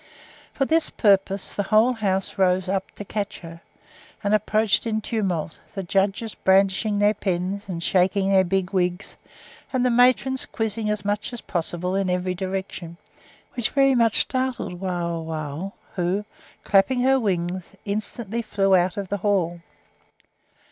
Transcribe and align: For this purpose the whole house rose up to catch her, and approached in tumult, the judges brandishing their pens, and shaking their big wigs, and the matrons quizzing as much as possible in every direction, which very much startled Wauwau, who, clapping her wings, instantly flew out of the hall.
For 0.51 0.65
this 0.65 0.89
purpose 0.89 1.53
the 1.53 1.61
whole 1.61 1.93
house 1.93 2.39
rose 2.39 2.67
up 2.67 2.89
to 2.95 3.05
catch 3.05 3.41
her, 3.41 3.61
and 4.23 4.33
approached 4.33 4.87
in 4.87 4.99
tumult, 4.99 5.59
the 5.75 5.83
judges 5.83 6.33
brandishing 6.33 6.97
their 6.97 7.13
pens, 7.13 7.65
and 7.67 7.83
shaking 7.83 8.31
their 8.31 8.43
big 8.43 8.73
wigs, 8.73 9.15
and 9.71 9.85
the 9.85 9.91
matrons 9.91 10.47
quizzing 10.47 10.89
as 10.89 11.05
much 11.05 11.31
as 11.33 11.41
possible 11.41 11.93
in 11.93 12.09
every 12.09 12.33
direction, 12.33 12.97
which 13.53 13.69
very 13.69 13.93
much 13.93 14.21
startled 14.21 14.79
Wauwau, 14.81 15.73
who, 15.93 16.25
clapping 16.63 17.01
her 17.01 17.19
wings, 17.19 17.69
instantly 17.85 18.41
flew 18.41 18.73
out 18.75 18.97
of 18.97 19.07
the 19.09 19.17
hall. 19.17 19.59